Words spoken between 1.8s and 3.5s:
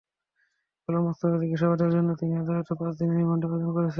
জন্য তিনি আদালতে পাঁচ দিনের রিমান্ডের